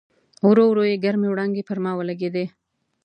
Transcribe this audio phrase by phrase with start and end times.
[0.49, 2.45] ورو ورو یې ګرمې وړانګې پر ما ولګېدې.